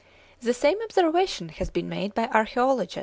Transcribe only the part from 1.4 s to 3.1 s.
has been made by archaeologists (26.